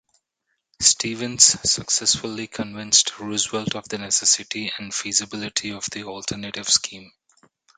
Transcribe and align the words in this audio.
Stevens 0.81 1.45
successfully 1.69 2.47
convinced 2.47 3.19
Roosevelt 3.19 3.75
of 3.75 3.87
the 3.87 3.99
necessity 3.99 4.71
and 4.79 4.91
feasibility 4.91 5.71
of 5.71 5.85
the 5.91 6.05
alternative 6.05 6.67
scheme. 6.69 7.11